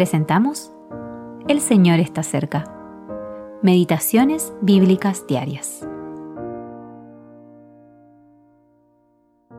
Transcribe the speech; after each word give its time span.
presentamos 0.00 0.72
El 1.46 1.60
Señor 1.60 2.00
está 2.00 2.22
cerca. 2.22 2.64
Meditaciones 3.62 4.54
Bíblicas 4.62 5.26
Diarias. 5.26 5.86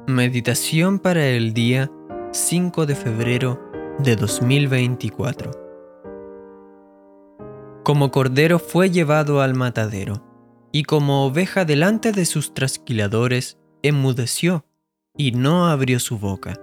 Meditación 0.07 0.97
para 0.97 1.27
el 1.27 1.53
día 1.53 1.91
5 2.31 2.87
de 2.87 2.95
febrero 2.95 3.61
de 3.99 4.15
2024. 4.15 5.51
Como 7.83 8.09
cordero 8.09 8.57
fue 8.57 8.89
llevado 8.89 9.41
al 9.41 9.53
matadero, 9.53 10.23
y 10.71 10.85
como 10.85 11.23
oveja 11.27 11.65
delante 11.65 12.13
de 12.13 12.25
sus 12.25 12.55
trasquiladores, 12.55 13.59
enmudeció 13.83 14.65
y 15.15 15.33
no 15.33 15.67
abrió 15.67 15.99
su 15.99 16.17
boca. 16.17 16.55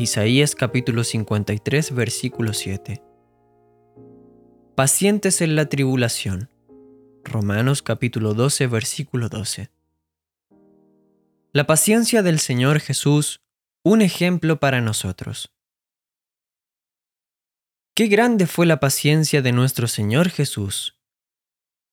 Isaías 0.00 0.54
capítulo 0.54 1.02
53 1.02 1.92
versículo 1.92 2.52
7. 2.52 3.02
Pacientes 4.76 5.40
en 5.40 5.56
la 5.56 5.68
tribulación. 5.68 6.48
Romanos 7.24 7.82
capítulo 7.82 8.32
12 8.32 8.68
versículo 8.68 9.28
12. 9.28 9.72
La 11.52 11.66
paciencia 11.66 12.22
del 12.22 12.38
Señor 12.38 12.78
Jesús, 12.78 13.40
un 13.82 14.00
ejemplo 14.00 14.60
para 14.60 14.80
nosotros. 14.80 15.50
Qué 17.96 18.06
grande 18.06 18.46
fue 18.46 18.66
la 18.66 18.78
paciencia 18.78 19.42
de 19.42 19.50
nuestro 19.50 19.88
Señor 19.88 20.28
Jesús. 20.28 20.96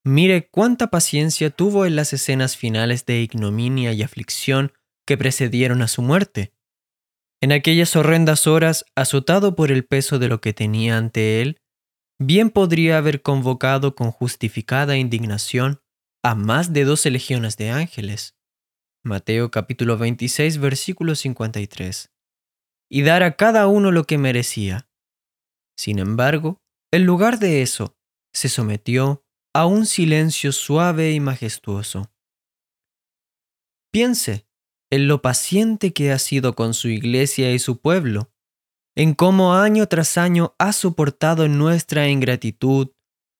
Mire 0.04 0.48
cuánta 0.50 0.92
paciencia 0.92 1.50
tuvo 1.50 1.88
en 1.88 1.96
las 1.96 2.14
escenas 2.14 2.56
finales 2.56 3.08
de 3.08 3.22
ignominia 3.22 3.94
y 3.94 4.04
aflicción 4.04 4.74
que 5.08 5.18
precedieron 5.18 5.82
a 5.82 5.88
su 5.88 6.04
muerte. 6.04 6.55
En 7.42 7.52
aquellas 7.52 7.96
horrendas 7.96 8.48
horas, 8.48 8.86
azotado 8.96 9.56
por 9.56 9.72
el 9.72 9.86
peso 9.86 10.20
de 10.20 10.30
lo 10.30 10.42
que 10.42 10.54
tenía 10.54 10.98
ante 10.98 11.42
él, 11.42 11.62
bien 12.20 12.50
podría 12.50 12.98
haber 12.98 13.22
convocado 13.22 13.96
con 13.96 14.12
justificada 14.12 14.98
indignación 14.98 15.82
a 16.24 16.34
más 16.34 16.74
de 16.74 16.86
doce 16.86 17.12
legiones 17.12 17.58
de 17.58 17.70
ángeles. 17.70 18.36
Mateo 19.04 19.52
capítulo 19.52 19.98
26 19.98 20.58
versículo 20.58 21.14
53. 21.14 22.12
Y 22.90 23.02
dar 23.04 23.22
a 23.24 23.36
cada 23.36 23.68
uno 23.68 23.92
lo 23.92 24.06
que 24.06 24.18
merecía. 24.18 24.90
Sin 25.78 26.00
embargo, 26.00 26.62
en 26.92 27.06
lugar 27.06 27.40
de 27.40 27.62
eso, 27.62 27.98
se 28.34 28.50
sometió 28.50 29.24
a 29.54 29.66
un 29.66 29.86
silencio 29.86 30.52
suave 30.52 31.12
y 31.12 31.20
majestuoso. 31.20 32.12
Piense 33.92 34.45
en 34.92 35.08
lo 35.08 35.22
paciente 35.22 35.94
que 35.94 36.12
ha 36.12 36.20
sido 36.20 36.56
con 36.56 36.74
su 36.74 36.90
iglesia 36.90 37.52
y 37.52 37.60
su 37.60 37.80
pueblo, 37.80 38.32
en 38.96 39.14
cómo 39.14 39.56
año 39.56 39.88
tras 39.88 40.18
año 40.18 40.56
ha 40.58 40.72
soportado 40.72 41.48
nuestra 41.48 42.08
ingratitud, 42.08 42.92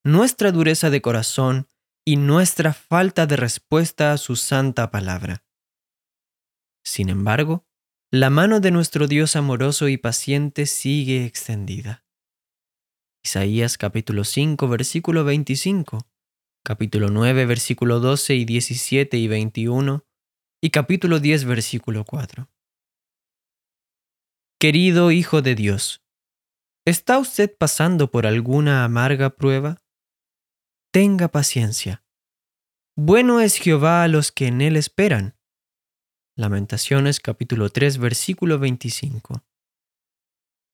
nuestra 0.04 0.52
dureza 0.52 0.90
de 0.90 1.02
corazón 1.02 1.68
y 2.06 2.18
nuestra 2.18 2.74
falta 2.74 3.26
de 3.26 3.38
respuesta 3.38 4.12
a 4.12 4.18
su 4.18 4.36
santa 4.36 4.92
palabra. 4.92 5.44
Sin 6.84 7.10
embargo, 7.10 7.66
la 8.12 8.30
mano 8.30 8.60
de 8.60 8.72
nuestro 8.72 9.08
Dios 9.08 9.36
amoroso 9.36 9.88
y 9.88 9.98
paciente 9.98 10.68
sigue 10.68 11.26
extendida. 11.26 12.06
Isaías 13.24 13.80
capítulo 13.80 14.24
5 14.24 14.68
versículo 14.68 15.24
25, 15.24 16.08
capítulo 16.64 17.10
9 17.10 17.48
versículo 17.48 18.00
12 18.00 18.36
y 18.36 18.46
17 18.46 19.18
y 19.18 19.28
21, 19.28 20.05
y 20.66 20.72
capítulo 20.72 21.20
10, 21.20 21.46
versículo 21.46 22.06
4. 22.06 22.50
Querido 24.60 25.12
Hijo 25.12 25.44
de 25.44 25.54
Dios, 25.54 26.04
¿está 26.88 27.20
usted 27.20 27.56
pasando 27.56 28.10
por 28.10 28.26
alguna 28.26 28.84
amarga 28.84 29.30
prueba? 29.30 29.84
Tenga 30.92 31.28
paciencia. 31.28 32.04
Bueno 32.98 33.42
es 33.42 33.58
Jehová 33.58 34.02
a 34.02 34.08
los 34.08 34.32
que 34.32 34.48
en 34.48 34.60
él 34.60 34.76
esperan. 34.76 35.38
Lamentaciones 36.36 37.20
capítulo 37.20 37.70
3 37.70 38.00
versículo 38.00 38.58
25. 38.58 39.44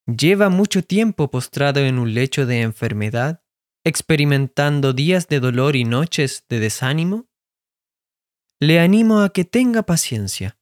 Lleva 0.08 0.47
mucho 0.47 0.85
tiempo 0.85 1.29
postrado 1.29 1.81
en 1.81 2.00
un 2.00 2.13
lecho 2.13 2.46
de 2.46 2.62
enfermedad, 2.62 3.44
experimentando 3.84 4.94
días 4.94 5.28
de 5.28 5.41
dolor 5.41 5.75
y 5.75 5.84
noches 5.84 6.46
de 6.47 6.62
desánimo 6.62 7.28
le 8.61 8.79
animo 8.79 9.22
a 9.22 9.29
que 9.33 9.44
tenga 9.44 9.81
paciencia. 9.81 10.59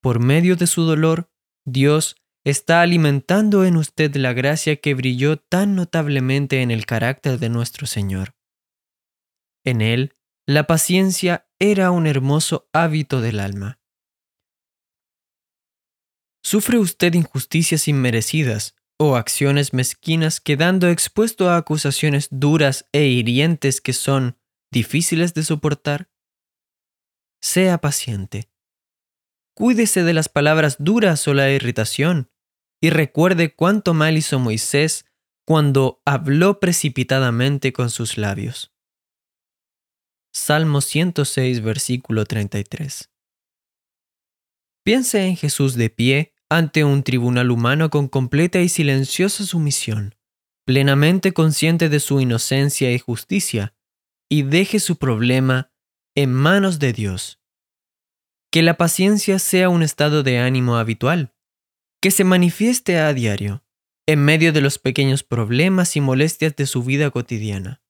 Por 0.00 0.20
medio 0.20 0.56
de 0.56 0.66
su 0.66 0.84
dolor, 0.84 1.30
Dios 1.66 2.16
está 2.44 2.80
alimentando 2.80 3.66
en 3.66 3.76
usted 3.76 4.16
la 4.16 4.32
gracia 4.32 4.76
que 4.76 4.94
brilló 4.94 5.36
tan 5.36 5.74
notablemente 5.74 6.62
en 6.62 6.70
el 6.70 6.86
carácter 6.86 7.38
de 7.38 7.50
nuestro 7.50 7.86
Señor. 7.86 8.34
En 9.66 9.82
él, 9.82 10.14
la 10.46 10.66
paciencia 10.66 11.46
era 11.58 11.90
un 11.90 12.06
hermoso 12.06 12.70
hábito 12.72 13.20
del 13.20 13.40
alma. 13.40 13.78
¿Sufre 16.42 16.78
usted 16.78 17.12
injusticias 17.12 17.86
inmerecidas 17.86 18.76
o 18.98 19.16
acciones 19.16 19.74
mezquinas 19.74 20.40
quedando 20.40 20.88
expuesto 20.88 21.50
a 21.50 21.58
acusaciones 21.58 22.28
duras 22.30 22.88
e 22.92 23.08
hirientes 23.08 23.82
que 23.82 23.92
son 23.92 24.38
difíciles 24.72 25.34
de 25.34 25.42
soportar? 25.42 26.08
Sea 27.40 27.78
paciente. 27.78 28.50
Cuídese 29.54 30.02
de 30.04 30.14
las 30.14 30.28
palabras 30.28 30.76
duras 30.78 31.26
o 31.28 31.34
la 31.34 31.50
irritación, 31.50 32.30
y 32.80 32.90
recuerde 32.90 33.54
cuánto 33.54 33.94
mal 33.94 34.16
hizo 34.16 34.38
Moisés 34.38 35.04
cuando 35.44 36.00
habló 36.04 36.60
precipitadamente 36.60 37.72
con 37.72 37.90
sus 37.90 38.18
labios. 38.18 38.72
Salmo 40.32 40.80
106, 40.80 41.62
versículo 41.62 42.24
33. 42.24 43.10
Piense 44.84 45.26
en 45.26 45.36
Jesús 45.36 45.74
de 45.74 45.90
pie 45.90 46.34
ante 46.48 46.84
un 46.84 47.02
tribunal 47.02 47.50
humano 47.50 47.90
con 47.90 48.08
completa 48.08 48.60
y 48.60 48.68
silenciosa 48.68 49.44
sumisión, 49.44 50.14
plenamente 50.64 51.32
consciente 51.32 51.88
de 51.88 52.00
su 52.00 52.20
inocencia 52.20 52.92
y 52.92 52.98
justicia, 52.98 53.74
y 54.30 54.42
deje 54.42 54.80
su 54.80 54.96
problema 54.96 55.72
en 56.18 56.34
manos 56.34 56.80
de 56.80 56.92
Dios. 56.92 57.40
Que 58.50 58.62
la 58.62 58.76
paciencia 58.76 59.38
sea 59.38 59.68
un 59.68 59.84
estado 59.84 60.24
de 60.24 60.40
ánimo 60.40 60.76
habitual, 60.76 61.32
que 62.02 62.10
se 62.10 62.24
manifieste 62.24 62.98
a 62.98 63.14
diario, 63.14 63.62
en 64.04 64.24
medio 64.24 64.52
de 64.52 64.60
los 64.60 64.78
pequeños 64.80 65.22
problemas 65.22 65.94
y 65.94 66.00
molestias 66.00 66.56
de 66.56 66.66
su 66.66 66.82
vida 66.82 67.12
cotidiana. 67.12 67.82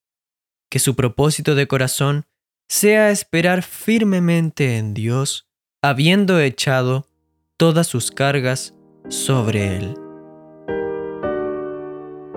Que 0.71 0.79
su 0.79 0.95
propósito 0.95 1.55
de 1.55 1.69
corazón 1.69 2.27
sea 2.69 3.11
esperar 3.11 3.63
firmemente 3.63 4.77
en 4.77 4.93
Dios, 4.93 5.49
habiendo 5.81 6.39
echado 6.39 7.09
todas 7.57 7.87
sus 7.87 8.11
cargas 8.11 8.75
sobre 9.09 9.79
Él. 9.79 9.95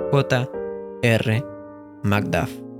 J. 0.09 0.49
R. 1.01 1.45
Macduff 2.01 2.70